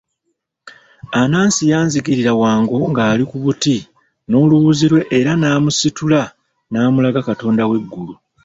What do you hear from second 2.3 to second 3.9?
Wango ng'ali ku buti